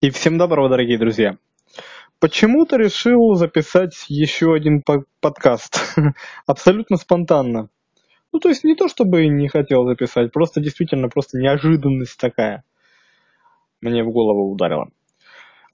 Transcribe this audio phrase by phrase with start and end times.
[0.00, 1.38] И всем доброго, дорогие друзья.
[2.20, 5.96] Почему-то решил записать еще один по- подкаст.
[6.46, 7.68] Абсолютно спонтанно.
[8.32, 12.62] Ну, то есть не то, чтобы не хотел записать, просто действительно просто неожиданность такая
[13.80, 14.88] мне в голову ударила.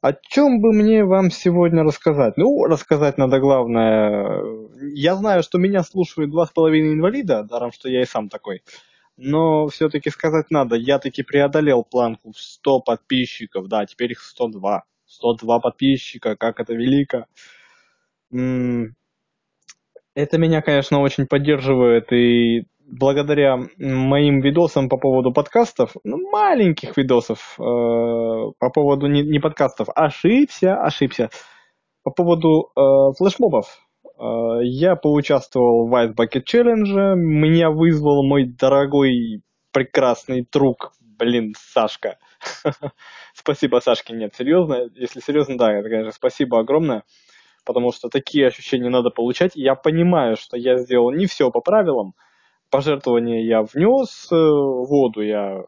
[0.01, 2.39] О чем бы мне вам сегодня рассказать?
[2.39, 4.41] Ну, рассказать надо главное.
[4.95, 8.63] Я знаю, что меня слушают два с половиной инвалида, даром, что я и сам такой
[9.17, 14.85] но все-таки сказать надо, я таки преодолел планку в 100 подписчиков, да, теперь их 102.
[15.07, 17.27] 102 подписчика, как это велико.
[18.31, 18.95] Это
[20.39, 27.63] меня, конечно, очень поддерживает, и благодаря моим видосам по поводу подкастов, ну, маленьких видосов э,
[27.63, 31.31] по поводу не, не подкастов, ошибся, ошибся,
[32.03, 32.81] по поводу э,
[33.19, 33.84] флешмобов,
[34.19, 37.15] я поучаствовал в Ice Bucket Challenge.
[37.17, 42.19] Меня вызвал мой дорогой, прекрасный друг, блин, Сашка.
[43.35, 44.89] Спасибо, Сашке, нет, серьезно.
[44.95, 47.03] Если серьезно, да, это, конечно, спасибо огромное.
[47.65, 49.53] Потому что такие ощущения надо получать.
[49.55, 52.15] Я понимаю, что я сделал не все по правилам.
[52.71, 55.65] Пожертвования я внес, э, воду я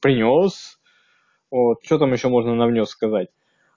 [0.00, 0.78] принес.
[1.50, 3.28] Вот, что там еще можно на внес сказать?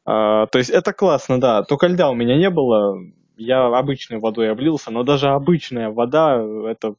[0.06, 1.64] А, то есть это классно, да.
[1.64, 2.98] Только льда у меня не было
[3.38, 6.96] я обычной водой облился, но даже обычная вода, это,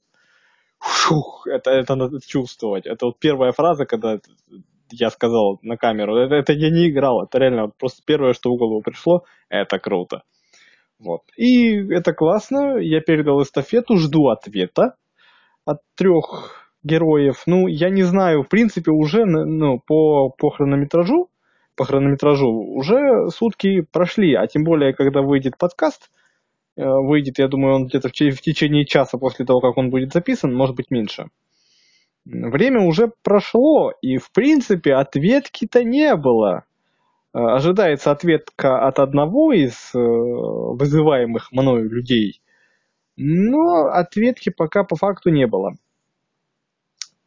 [0.79, 2.87] фух, это, это надо чувствовать.
[2.87, 4.19] Это вот первая фраза, когда
[4.91, 8.57] я сказал на камеру, это, это я не играл, это реально просто первое, что в
[8.57, 10.23] голову пришло, это круто.
[10.99, 11.23] Вот.
[11.37, 14.95] И это классно, я передал эстафету, жду ответа
[15.65, 17.43] от трех героев.
[17.47, 21.31] Ну, я не знаю, в принципе, уже ну, по, по хронометражу,
[21.77, 26.11] по хронометражу уже сутки прошли, а тем более, когда выйдет подкаст,
[26.79, 30.77] выйдет, я думаю, он где-то в течение часа после того, как он будет записан, может
[30.77, 31.27] быть меньше.
[32.25, 36.65] Время уже прошло, и в принципе ответки-то не было.
[37.35, 42.41] Э, ожидается ответка от одного из э, вызываемых мною людей,
[43.17, 45.73] но ответки пока по факту не было.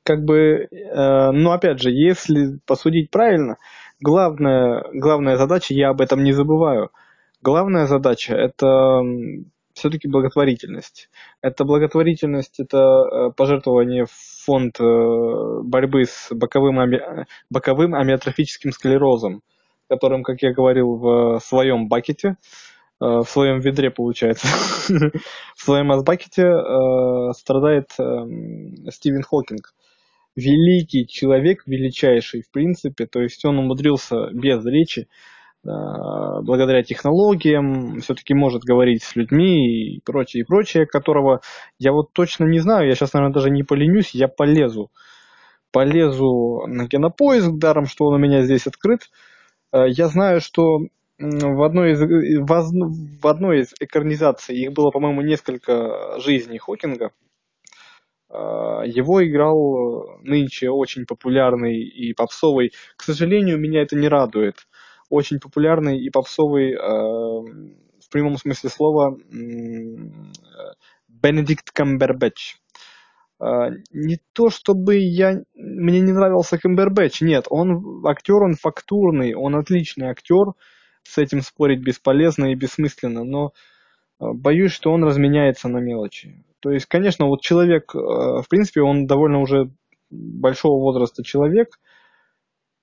[0.04, 3.58] Как бы, но опять же, если посудить правильно,
[4.00, 6.90] главная, главная задача, я об этом не забываю–
[7.42, 9.02] главная задача– это
[9.74, 11.10] все-таки благотворительность.
[11.42, 14.12] Это благотворительность, это э, пожертвование в
[14.46, 14.84] фонд э,
[15.64, 17.26] борьбы с боковым, ами...
[17.50, 19.42] боковым амиотрофическим склерозом,
[19.90, 22.36] которым, как я говорил, в своем бакете, э,
[23.00, 24.48] в своем ведре, получается,
[25.56, 26.52] в своем азбакете
[27.34, 29.74] страдает Стивен Хокинг.
[30.36, 35.08] Великий человек, величайший, в принципе, то есть он умудрился без речи
[35.64, 41.42] благодаря технологиям все-таки может говорить с людьми и прочее, и прочее, которого
[41.78, 44.92] я вот точно не знаю, я сейчас, наверное, даже не поленюсь, я полезу.
[45.72, 49.10] Полезу на кинопоиск, даром, что он у меня здесь открыт.
[49.72, 50.80] Э, я знаю, что
[51.20, 57.12] в одной из, в одной из экранизаций, их было, по-моему, несколько жизней Хокинга,
[58.30, 62.72] э, его играл нынче очень популярный и попсовый.
[62.98, 64.56] К сожалению, меня это не радует
[65.12, 69.16] очень популярный и попсовый э, в прямом смысле слова
[71.08, 72.56] Бенедикт Камбербэтч.
[73.40, 79.56] Э, не то чтобы я мне не нравился Камбербэтч, нет, он актер, он фактурный, он
[79.56, 80.54] отличный актер,
[81.04, 83.52] с этим спорить бесполезно и бессмысленно, но
[84.20, 86.46] э, боюсь, что он разменяется на мелочи.
[86.62, 89.72] То есть, конечно, вот человек, в принципе, он довольно уже
[90.12, 91.80] большого возраста человек,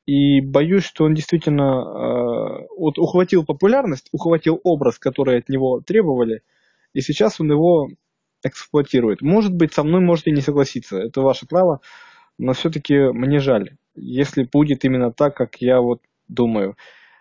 [0.08, 6.40] и боюсь, что он действительно э, вот ухватил популярность, ухватил образ, который от него требовали,
[6.94, 7.88] и сейчас он его
[8.42, 9.20] эксплуатирует.
[9.20, 11.82] Может быть, со мной можете не согласиться, это ваше право,
[12.38, 16.78] но все-таки мне жаль, если будет именно так, как я вот думаю.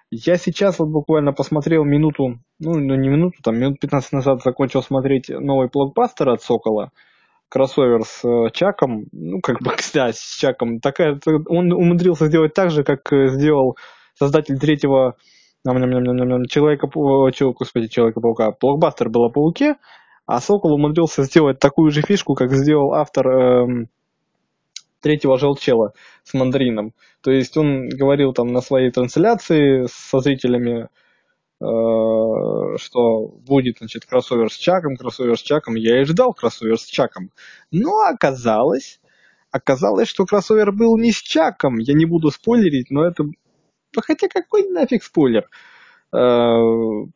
[0.10, 4.82] Я сейчас вот буквально посмотрел минуту, ну, ну не минуту, там минут 15 назад закончил
[4.82, 6.94] смотреть новый блокбастер от Сокола–
[7.50, 12.72] кроссовер с э, Чаком, ну, как бы, кстати, с Чаком, такая, он умудрился сделать так
[12.72, 13.78] же, как э, сделал
[14.16, 15.16] создатель третьего
[15.66, 16.88] Человека,
[17.58, 18.54] господи, Человека-паука.
[18.60, 19.76] Блокбастер был о Пауке,
[20.26, 23.90] а Сокол умудрился сделать такую же фишку, как сделал автор эм,
[25.02, 25.94] третьего желчела
[26.24, 26.94] с мандарином.
[27.22, 30.90] То есть он говорил там на своей трансляции со зрителями,
[31.60, 35.76] что будет, значит, кроссовер с Чаком, кроссовер с Чаком.
[35.76, 37.32] Я и ждал кроссовер с Чаком.
[37.72, 39.00] Но оказалось,
[39.52, 41.78] оказалось, что кроссовер был не с Чаком.
[41.80, 43.24] Я не буду спойлерить, но это...
[44.00, 45.50] Хотя какой нафиг спойлер?
[46.14, 47.08] Э,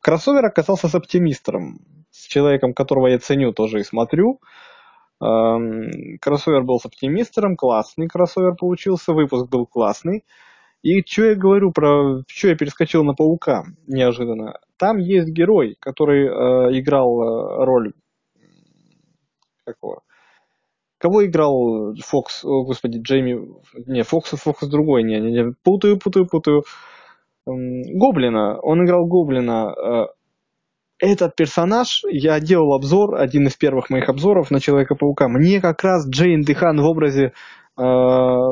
[0.00, 1.78] кроссовер оказался с оптимистром.
[2.10, 4.40] С человеком, которого я ценю тоже и смотрю.
[5.20, 10.24] Эм, кроссовер был с оптимистером, классный кроссовер получился, выпуск был классный.
[10.84, 12.22] И что я говорю про...
[12.28, 14.58] Что я перескочил на Паука неожиданно?
[14.76, 17.94] Там есть герой, который э, играл э, роль...
[19.64, 20.02] Какого?
[20.98, 22.44] Кого играл Фокс?
[22.44, 23.48] О, господи, Джейми...
[23.86, 25.04] Не, Фокс, Фокс другой.
[25.04, 25.54] Не, не, не.
[25.62, 26.64] Путаю, путаю, путаю.
[27.46, 28.60] Гоблина.
[28.60, 29.72] Он играл Гоблина.
[29.72, 30.06] Э,
[30.98, 35.28] этот персонаж, я делал обзор, один из первых моих обзоров на Человека-паука.
[35.28, 37.32] Мне как раз Джейн Дехан в образе...
[37.78, 38.48] Э,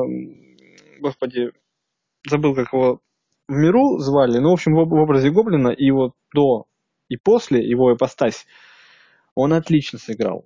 [0.99, 1.51] господи,
[2.27, 2.99] забыл, как его
[3.47, 6.65] в миру звали, ну, в общем, в, образе Гоблина и вот до
[7.09, 8.45] и после его ипостась
[9.35, 10.45] он отлично сыграл.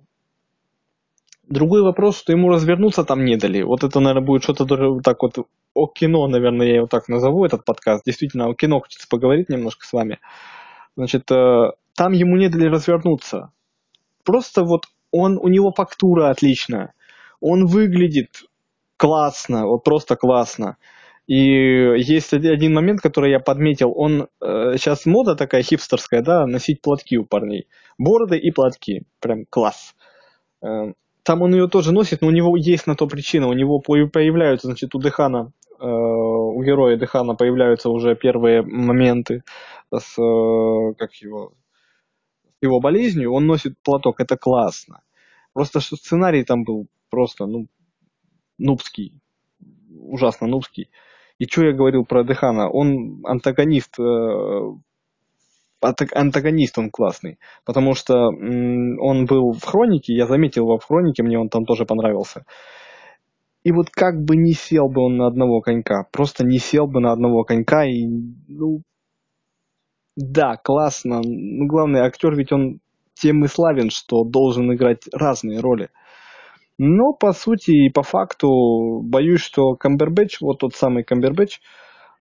[1.44, 3.62] Другой вопрос, что ему развернуться там не дали.
[3.62, 5.38] Вот это, наверное, будет что-то даже так вот
[5.72, 8.04] о кино, наверное, я его так назову, этот подкаст.
[8.04, 10.18] Действительно, о кино хочется поговорить немножко с вами.
[10.96, 13.52] Значит, э, там ему не дали развернуться.
[14.24, 16.92] Просто вот он, у него фактура отличная.
[17.40, 18.44] Он выглядит
[18.98, 20.76] классно, вот просто классно.
[21.28, 21.34] И
[21.98, 23.92] есть один момент, который я подметил.
[23.94, 27.68] Он э, сейчас мода такая хипстерская, да, носить платки у парней.
[27.98, 29.02] Бороды и платки.
[29.20, 29.94] Прям класс.
[30.62, 30.94] Э,
[31.24, 33.46] там он ее тоже носит, но у него есть на то причина.
[33.46, 39.42] У него появляются, значит, у Дехана, э, у героя Дехана появляются уже первые моменты
[39.94, 41.52] с, э, как его,
[42.62, 43.34] его болезнью.
[43.34, 45.02] Он носит платок, это классно.
[45.52, 47.66] Просто что сценарий там был просто, ну,
[48.56, 49.12] нубский.
[49.90, 50.88] Ужасно нубский.
[51.38, 52.68] И что я говорил про Дехана?
[52.68, 54.72] Он антагонист, э,
[55.80, 61.38] антагонист он классный, потому что он был в Хронике, я заметил его в Хронике, мне
[61.38, 62.44] он там тоже понравился.
[63.62, 67.00] И вот как бы не сел бы он на одного конька, просто не сел бы
[67.00, 68.06] на одного конька и,
[68.48, 68.82] ну,
[70.16, 71.20] да, классно.
[71.24, 72.80] Ну, главный актер, ведь он
[73.14, 75.90] тем и славен, что должен играть разные роли.
[76.78, 81.60] Но по сути и по факту боюсь, что Камбербэтч, вот тот самый Камбербэтч,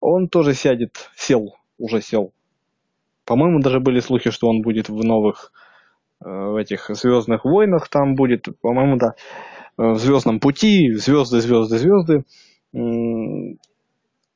[0.01, 2.33] он тоже сядет, сел, уже сел.
[3.23, 5.51] По-моему, даже были слухи, что он будет в новых
[6.23, 9.13] э, в этих Звездных войнах там будет, по-моему, да,
[9.77, 12.23] э, в Звездном пути, звезды, звезды, звезды.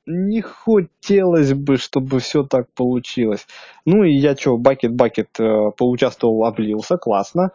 [0.05, 3.47] Не хотелось бы, чтобы все так получилось.
[3.85, 7.51] Ну и я что, бакет-бакет э, поучаствовал, облился, классно.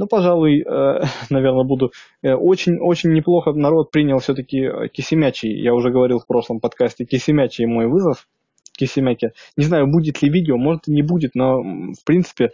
[0.00, 1.92] Ну, пожалуй, э, наверное, буду...
[2.22, 5.62] Очень-очень э, неплохо народ принял все-таки э, Кисемячий.
[5.62, 8.26] Я уже говорил в прошлом подкасте Кисемячий мой вызов.
[8.78, 9.32] Кисемяки.
[9.58, 12.50] Не знаю, будет ли видео, может и не будет, но в принципе,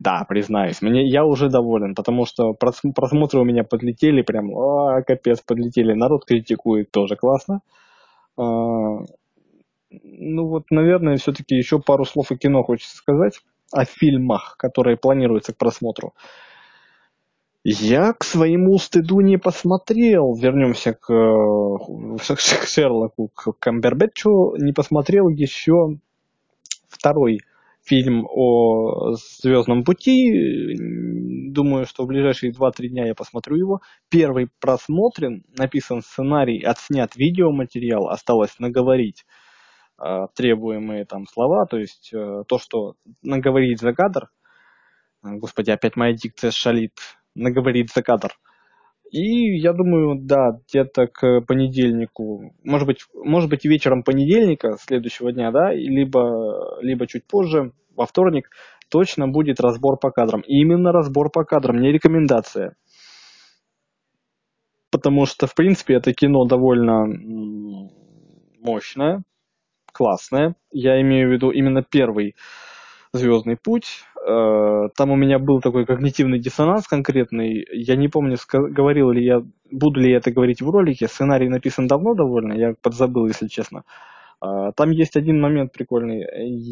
[0.00, 5.40] да, признаюсь, мне, я уже доволен, потому что просмотры у меня подлетели, прям, о, капец,
[5.40, 5.92] подлетели.
[5.92, 7.60] Народ критикует, тоже классно.
[8.36, 13.38] А, ну вот, наверное, все-таки еще пару слов о кино хочется сказать,
[13.70, 16.14] о фильмах, которые планируются к просмотру.
[17.64, 26.00] Я к своему стыду не посмотрел, вернемся к, к Шерлоку, к Камбербэтчу, не посмотрел еще
[26.88, 27.40] второй
[27.84, 30.76] фильм о Звездном пути.
[31.52, 33.80] Думаю, что в ближайшие 2-3 дня я посмотрю его.
[34.08, 39.24] Первый просмотрен, написан сценарий, отснят видеоматериал, осталось наговорить
[40.00, 44.30] э, требуемые там слова, то есть э, то, что наговорить за кадр.
[45.22, 46.98] Господи, опять моя дикция шалит
[47.34, 48.32] наговорит за кадр.
[49.10, 55.50] И я думаю, да, где-то к понедельнику, может быть, может быть вечером понедельника следующего дня,
[55.50, 58.48] да, либо, либо чуть позже, во вторник,
[58.88, 60.40] точно будет разбор по кадрам.
[60.40, 62.74] И именно разбор по кадрам, не рекомендация.
[64.90, 67.06] Потому что, в принципе, это кино довольно
[68.60, 69.24] мощное,
[69.92, 70.56] классное.
[70.70, 72.34] Я имею в виду именно первый
[73.14, 74.04] Звездный путь.
[74.26, 77.66] Э, там у меня был такой когнитивный диссонанс конкретный.
[77.70, 81.08] Я не помню, говорил ли я, буду ли я это говорить в ролике.
[81.08, 83.84] Сценарий написан давно довольно, я подзабыл, если честно.
[84.42, 86.24] Э, там есть один момент прикольный.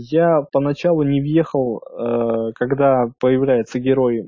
[0.09, 4.25] Я поначалу не въехал, э, когда появляется герой,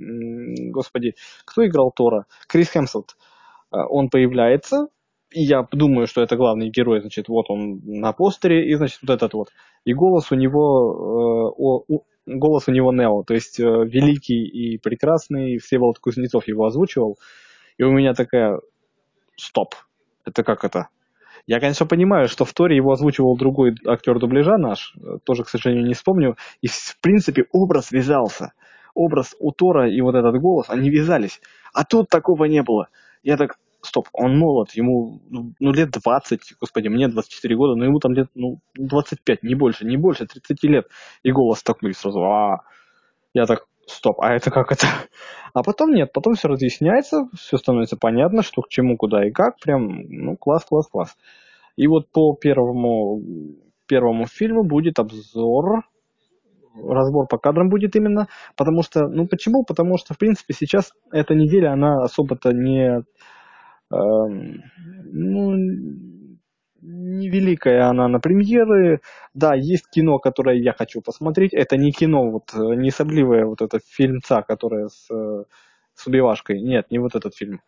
[0.70, 1.14] господи,
[1.46, 2.26] кто играл Тора?
[2.46, 3.16] Крис Хемсворт.
[3.70, 4.88] Он появляется,
[5.34, 9.34] я думаю, что это главный герой, значит, вот он на постере, и, значит, вот этот
[9.34, 9.48] вот.
[9.84, 14.44] И голос у него, э, о, у, голос у него Нео, то есть э, великий
[14.44, 17.18] и прекрасный Всеволод Кузнецов его озвучивал.
[17.78, 18.60] И у меня такая,
[19.36, 19.74] стоп,
[20.24, 20.88] это как это?
[21.46, 25.86] Я, конечно, понимаю, что в Торе его озвучивал другой актер дубляжа наш, тоже, к сожалению,
[25.86, 28.52] не вспомню, и, в принципе, образ вязался.
[28.94, 31.40] Образ у Тора и вот этот голос, они вязались.
[31.72, 32.88] А тут такого не было.
[33.22, 33.56] Я так,
[33.92, 38.12] стоп, он молод, ему ну, ну лет 20, господи, мне 24 года, но ему там
[38.14, 40.86] лет ну, 25, не больше, не больше, 30 лет.
[41.22, 42.64] И голос такой сразу, а
[43.34, 44.86] Я так, стоп, а это как это?
[45.54, 49.58] А потом нет, потом все разъясняется, все становится понятно, что к чему, куда и как,
[49.58, 51.14] прям, ну, класс, класс, класс.
[51.76, 53.20] И вот по первому,
[53.86, 55.82] первому фильму будет обзор,
[56.74, 59.62] разбор по кадрам будет именно, потому что, ну почему?
[59.64, 63.02] Потому что, в принципе, сейчас эта неделя, она особо-то не,
[63.92, 65.56] ну,
[66.80, 69.00] невеликая она на премьеры.
[69.34, 71.54] Да, есть кино, которое я хочу посмотреть.
[71.54, 75.08] Это не кино, вот не сопливое вот это фильмца, которое с,
[75.94, 76.60] с убивашкой.
[76.60, 77.60] Нет, не вот этот фильм.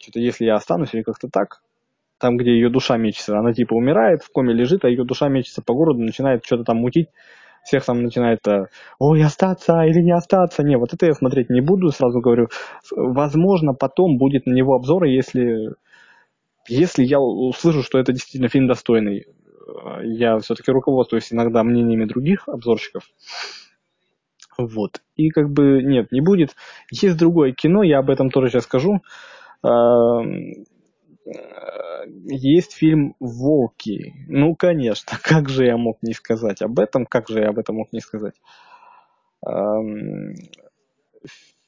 [0.00, 1.62] Что-то если я останусь или как-то так,
[2.18, 5.62] там, где ее душа мечется, она типа умирает, в коме лежит, а ее душа мечется
[5.62, 7.08] по городу, начинает что-то там мутить,
[7.64, 8.40] всех там начинает,
[8.98, 10.62] ой, остаться или не остаться.
[10.62, 12.48] Не, вот это я смотреть не буду, сразу говорю.
[12.90, 15.74] Возможно, потом будет на него обзор, если
[16.68, 22.48] если я услышу, что это действительно фильм достойный, э, я все-таки руководствуюсь иногда мнениями других
[22.48, 23.04] обзорщиков.
[24.58, 25.00] Вот.
[25.16, 26.54] И как бы нет, не будет.
[26.90, 29.00] Есть другое кино, я об этом тоже сейчас скажу.
[32.06, 34.14] Есть фильм «Волки».
[34.28, 37.76] Ну, конечно, как же я мог не сказать об этом, как же я об этом
[37.76, 38.34] мог не сказать.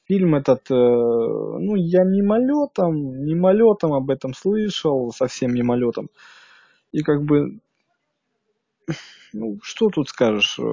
[0.05, 6.09] Фильм этот, э, ну, я мимолетом, мимолетом об этом слышал, совсем мимолетом.
[6.91, 7.59] И как бы,
[9.31, 10.59] ну, что тут скажешь?
[10.59, 10.63] Э,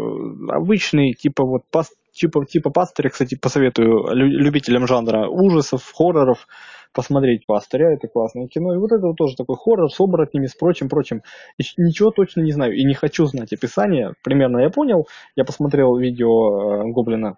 [0.49, 6.49] обычный, типа вот, пас, типа, типа пастыря, кстати, посоветую любителям жанра ужасов, хорроров,
[6.93, 8.75] посмотреть пастыря, это классное кино.
[8.75, 11.23] И вот это вот тоже такой хоррор с оборотнями, с прочим, прочим.
[11.59, 14.15] И ничего точно не знаю и не хочу знать описание.
[14.23, 15.07] Примерно я понял,
[15.37, 17.37] я посмотрел видео э, Гоблина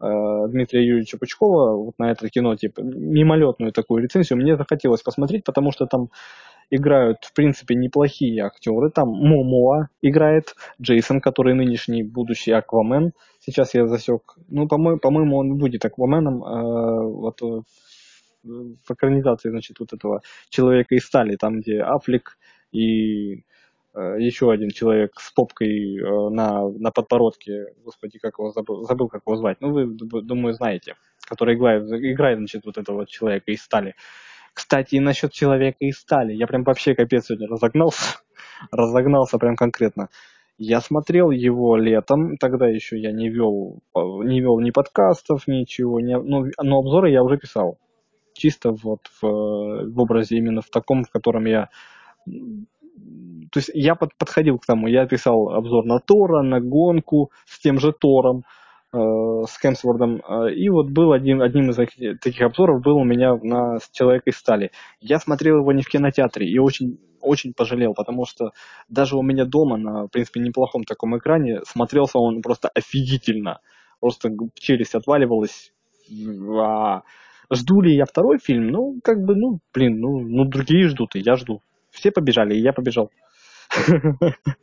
[0.00, 5.44] Э, Дмитрия Юрьевича Пучкова вот на это кино, типа, мимолетную такую рецензию, мне захотелось посмотреть,
[5.44, 6.08] потому что там
[6.70, 8.90] играют, в принципе, неплохие актеры.
[8.90, 13.12] Там Момоа играет, Джейсон, который нынешний будущий Аквамен.
[13.40, 17.42] Сейчас я засек, ну, по-моему, по-моему он будет Акваменом э, вот,
[18.42, 22.38] в экранизации, значит, вот этого Человека из стали, там, где Аффлек
[22.72, 23.44] и
[23.92, 29.08] Э, еще один человек с попкой э, на, на подбородке, господи, как его забыл, забыл,
[29.08, 29.86] как его звать, ну вы,
[30.22, 30.94] думаю, знаете,
[31.26, 33.96] который играет, играет, значит, вот этого человека из стали.
[34.54, 38.20] Кстати, и насчет человека из стали, я прям вообще капец сегодня разогнался,
[38.70, 40.08] разогнался прям конкретно.
[40.56, 46.16] Я смотрел его летом, тогда еще я не вел, не вел ни подкастов, ничего, не,
[46.20, 47.78] ну, но обзоры я уже писал.
[48.40, 49.26] Чисто вот в,
[49.84, 51.68] в образе именно в таком, в котором я
[53.52, 57.58] то есть я под, подходил к тому, я писал обзор на Тора, на гонку с
[57.60, 58.44] тем же Тором,
[58.94, 63.04] э, с Кемсвордом, э, и вот был один, одним из таких, таких обзоров был у
[63.04, 64.70] меня на «Человек из стали».
[65.00, 68.52] Я смотрел его не в кинотеатре и очень, очень пожалел, потому что
[68.88, 73.60] даже у меня дома на, в принципе, неплохом таком экране смотрелся он просто офигительно.
[74.00, 75.72] Просто челюсть отваливалась.
[76.58, 77.02] А,
[77.52, 78.68] жду ли я второй фильм?
[78.68, 81.62] Ну, как бы, ну, блин, ну, ну другие ждут, и я жду.
[81.90, 83.10] Все побежали, и я побежал.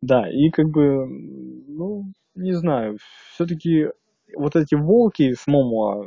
[0.00, 2.98] Да, и как бы, ну, не знаю,
[3.34, 3.88] все-таки
[4.34, 6.04] вот эти волки с Момо,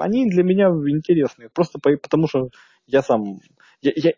[0.00, 2.48] они для меня интересные, просто потому что
[2.86, 3.38] я сам,
[3.80, 4.12] я, я,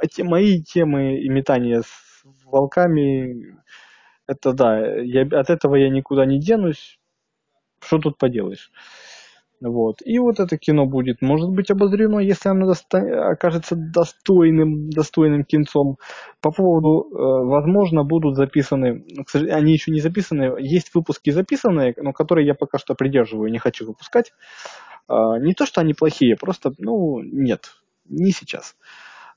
[0.00, 3.58] эти мои темы и метания с волками,
[4.26, 6.98] это да, я, от этого я никуда не денусь,
[7.80, 8.70] что тут поделаешь.
[9.64, 9.98] Вот.
[10.04, 15.98] И вот это кино будет, может быть, обозрено, если оно доста- окажется достойным, достойным кинцом.
[16.40, 21.94] По поводу, э, возможно, будут записаны, к сожалению, они еще не записаны, есть выпуски записанные,
[21.96, 24.32] но которые я пока что придерживаю, не хочу выпускать.
[25.08, 27.72] Э, не то, что они плохие, просто, ну, нет,
[28.08, 28.76] не сейчас.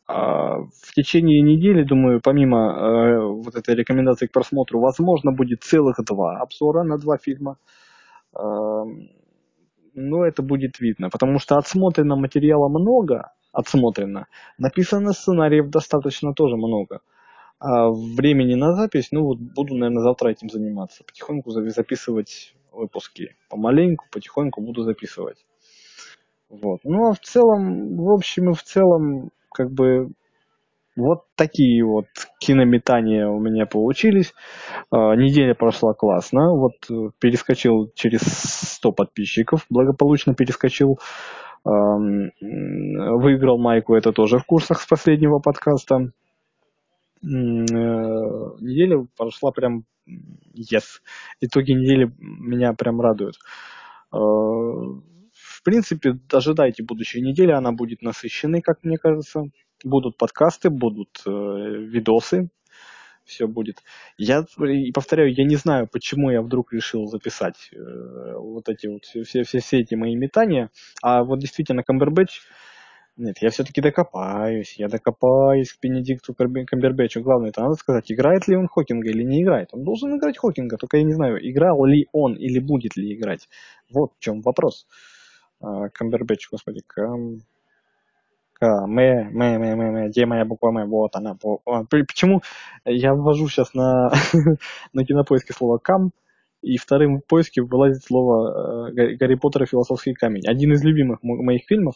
[0.08, 5.98] А в течение недели, думаю, помимо э, вот этой рекомендации к просмотру, возможно, будет целых
[6.06, 7.58] два обзора на два фильма.
[8.38, 9.10] Эм,
[9.96, 17.00] ну, это будет видно, потому что отсмотрено материала много, отсмотрено, написано сценариев достаточно тоже много.
[17.60, 24.06] А времени на запись, ну, вот буду, наверное, завтра этим заниматься, потихоньку записывать выпуски, помаленьку,
[24.12, 25.46] потихоньку буду записывать.
[26.50, 26.82] Вот.
[26.84, 30.10] Ну, а в целом, в общем и в целом, как бы,
[30.96, 32.06] вот такие вот
[32.40, 34.34] кинометания у меня получились.
[34.92, 36.52] А, неделя прошла классно.
[36.54, 41.00] Вот э, перескочил через 100 подписчиков, благополучно перескочил.
[41.64, 46.12] Выиграл майку, это тоже в курсах с последнего подкаста.
[47.26, 51.02] Э, неделя прошла прям yes.
[51.42, 53.36] Итоги недели меня прям радуют.
[54.12, 59.46] А, в принципе, ожидайте будущей недели, она будет насыщенной, как мне кажется
[59.86, 62.50] будут подкасты, будут э, видосы,
[63.24, 63.84] все будет.
[64.18, 67.78] Я и повторяю, я не знаю, почему я вдруг решил записать э,
[68.38, 70.70] вот эти вот все, все, все эти мои метания.
[71.02, 72.42] А вот действительно Камбербэтч
[73.18, 77.22] Нет, я все-таки докопаюсь, я докопаюсь к Бенедикту Камбербэтчу.
[77.22, 79.70] Главное, это надо сказать, играет ли он Хокинга или не играет.
[79.72, 83.48] Он должен играть Хокинга, только я не знаю, играл ли он или будет ли играть.
[83.90, 84.88] Вот в чем вопрос.
[85.62, 87.40] А, Камбербэтч, господи, Кам...
[88.62, 90.86] Мэ, мэ, мэ, мэ, где моя буква Мэ?
[90.86, 91.38] Вот она.
[91.90, 92.42] Почему
[92.86, 94.12] я ввожу сейчас на,
[94.94, 96.12] на кинопоиске слово кам,
[96.66, 100.48] и вторым в поиске вылазит слово э, Гарри Поттер и философский камень.
[100.48, 101.96] Один из любимых моих фильмов.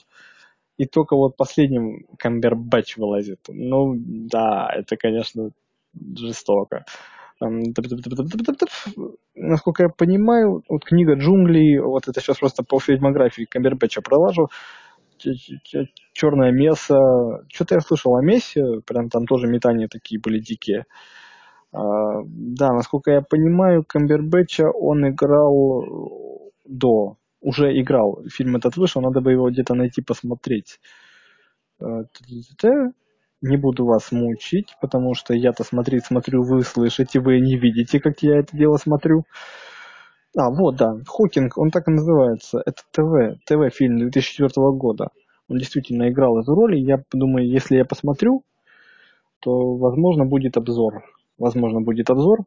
[0.78, 3.40] И только вот последним Камбербэтч вылазит.
[3.50, 5.50] Ну, да, это, конечно,
[6.16, 6.86] жестоко.
[9.36, 14.50] Насколько я понимаю, вот книга джунглей, вот это сейчас просто по фильмографии Камбербэтча пролажу,
[16.14, 17.46] черное место.
[17.50, 20.86] Что-то я слышал о Мессе, прям там тоже метания такие были дикие.
[21.72, 28.24] А, да, насколько я понимаю, Камбербэтча он играл до, уже играл.
[28.30, 30.80] Фильм этот вышел, надо бы его где-то найти, посмотреть.
[31.80, 32.04] А,
[33.42, 38.22] не буду вас мучить, потому что я-то смотреть смотрю, вы слышите, вы не видите, как
[38.22, 39.24] я это дело смотрю.
[40.38, 42.62] А, вот, да, Хокинг, он так и называется.
[42.66, 45.10] Это ТВ, ТВ-фильм 2004 года.
[45.48, 48.44] Он действительно играл эту роль, и я думаю, если я посмотрю,
[49.40, 51.04] то, возможно, будет обзор.
[51.38, 52.40] Возможно, будет обзор.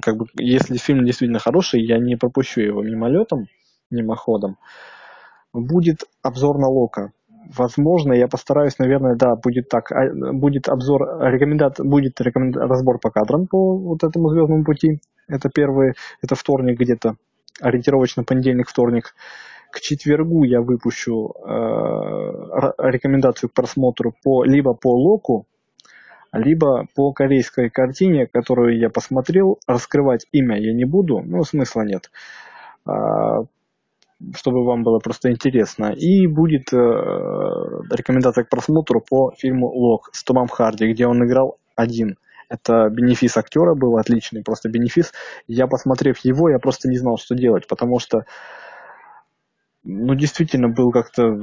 [0.00, 3.46] Как бы, если фильм действительно хороший, я не пропущу его мимолетом,
[3.90, 4.56] мимоходом.
[5.52, 7.12] Будет обзор на Лока.
[7.56, 9.92] Возможно, я постараюсь, наверное, да, будет так.
[9.92, 15.00] А, будет обзор, рекомендат, будет рекоменда, разбор по кадрам по вот этому звездному пути.
[15.28, 17.16] Это первый, это вторник где-то,
[17.60, 19.14] ориентировочно понедельник, вторник.
[19.70, 21.50] К четвергу я выпущу э,
[22.78, 25.46] рекомендацию к просмотру по, либо по Локу,
[26.32, 29.58] либо по корейской картине, которую я посмотрел.
[29.66, 32.10] Раскрывать имя я не буду, ну, смысла нет.
[34.34, 35.92] Чтобы вам было просто интересно.
[35.92, 41.58] И будет э, рекомендация к просмотру по фильму «Лок» с Томом Харди, где он играл
[41.76, 42.16] один.
[42.48, 45.12] Это бенефис актера был отличный, просто бенефис.
[45.46, 48.24] Я, посмотрев его, я просто не знал, что делать, потому что
[49.84, 51.36] ну, действительно, был как-то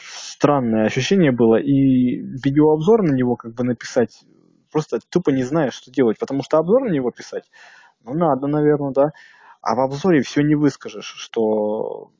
[0.00, 4.24] странное ощущение было, и видеообзор на него как бы написать,
[4.72, 7.44] просто тупо не знаешь, что делать, потому что обзор на него писать,
[8.04, 9.10] ну, надо, наверное, да,
[9.62, 12.10] а в обзоре все не выскажешь, что,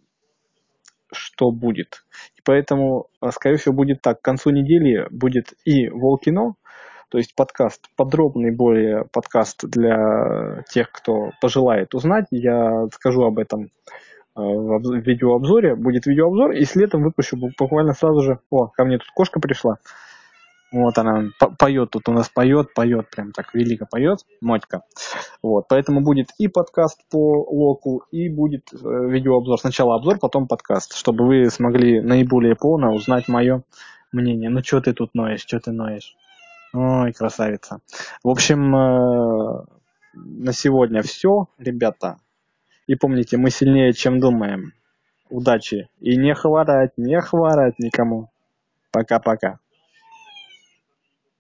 [1.13, 2.05] что будет.
[2.37, 6.55] И поэтому, а, скорее всего, будет так, к концу недели будет и Волкино,
[7.09, 12.27] то есть подкаст, подробный более подкаст для тех, кто пожелает узнать.
[12.31, 13.71] Я скажу об этом
[14.35, 15.77] а, в видеообзоре.
[15.77, 18.39] Будет видеообзор, и с летом выпущу буквально сразу же.
[18.51, 19.77] О, ко мне тут кошка пришла.
[20.77, 24.83] Вот она поет тут у нас поет, поет, прям так велико поет, Мотька.
[25.43, 29.59] Вот, поэтому будет и подкаст по локу, и будет э, видеообзор.
[29.59, 33.63] Сначала обзор, потом подкаст, чтобы вы смогли наиболее полно узнать мое
[34.13, 34.51] мнение.
[34.51, 36.15] Ну, что ты тут ноешь, что ты ноешь?
[36.75, 37.79] Ой, красавица.
[38.23, 39.65] В общем, э,
[40.13, 42.19] на сегодня все, ребята.
[42.87, 44.75] И помните, мы сильнее, чем думаем.
[45.31, 45.89] Удачи.
[46.01, 48.29] И не хворать, не хворать никому.
[48.93, 49.59] Пока-пока.